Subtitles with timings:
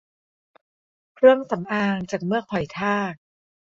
[1.15, 3.13] เครื่องสำอางจากเมือกหอยทาก